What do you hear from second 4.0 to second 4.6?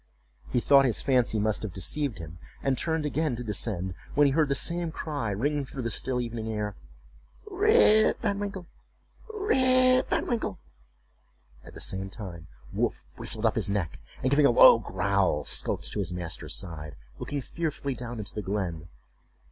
when he heard the